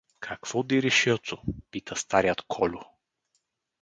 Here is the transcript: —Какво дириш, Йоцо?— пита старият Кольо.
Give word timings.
—Какво 0.27 0.63
дириш, 0.63 1.07
Йоцо?— 1.07 1.37
пита 1.71 1.95
старият 1.95 2.41
Кольо. 2.41 2.81